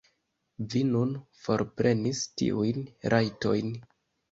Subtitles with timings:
[0.71, 1.11] Vi nun
[1.43, 2.83] forprenis tiujn
[3.17, 3.73] rajtojn.